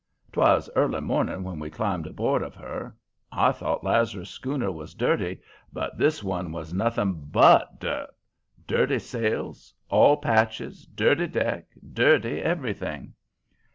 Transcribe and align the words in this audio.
"'Twas 0.33 0.67
early 0.75 0.99
morning 0.99 1.43
when 1.43 1.59
we 1.59 1.69
climbed 1.69 2.07
aboard 2.07 2.41
of 2.41 2.55
her. 2.55 2.97
I 3.31 3.51
thought 3.51 3.83
Lazarus' 3.83 4.31
schooner 4.31 4.71
was 4.71 4.95
dirty, 4.95 5.41
but 5.71 5.95
this 5.99 6.23
one 6.23 6.51
was 6.51 6.73
nothing 6.73 7.25
BUT 7.29 7.79
dirt. 7.79 8.07
Dirty 8.65 8.97
sails, 8.97 9.75
all 9.89 10.17
patches, 10.17 10.87
dirty 10.87 11.27
deck, 11.27 11.67
dirty 11.93 12.39
everything. 12.41 13.13